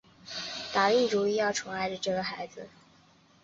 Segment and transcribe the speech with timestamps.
[0.73, 2.67] 打定主意要宠爱着这个孩子